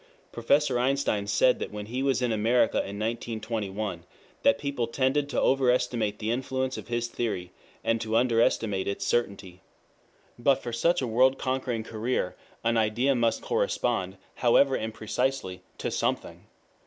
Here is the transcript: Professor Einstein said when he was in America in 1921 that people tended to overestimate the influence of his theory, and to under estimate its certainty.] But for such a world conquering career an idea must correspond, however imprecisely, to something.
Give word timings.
Professor 0.31 0.79
Einstein 0.79 1.27
said 1.27 1.61
when 1.71 1.85
he 1.85 2.01
was 2.01 2.23
in 2.23 2.31
America 2.31 2.77
in 2.77 2.97
1921 2.97 4.03
that 4.41 4.57
people 4.57 4.87
tended 4.87 5.29
to 5.29 5.39
overestimate 5.39 6.17
the 6.17 6.31
influence 6.31 6.75
of 6.75 6.87
his 6.87 7.05
theory, 7.05 7.51
and 7.83 8.01
to 8.01 8.15
under 8.17 8.41
estimate 8.41 8.87
its 8.87 9.05
certainty.] 9.05 9.61
But 10.39 10.55
for 10.55 10.73
such 10.73 11.03
a 11.03 11.07
world 11.07 11.37
conquering 11.37 11.83
career 11.83 12.35
an 12.63 12.77
idea 12.77 13.13
must 13.13 13.43
correspond, 13.43 14.17
however 14.37 14.75
imprecisely, 14.75 15.59
to 15.77 15.91
something. 15.91 16.47